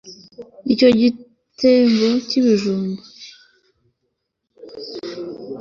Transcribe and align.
Icyo 0.73 0.89
gitebo 0.99 2.07
cyibijumba 2.27 3.01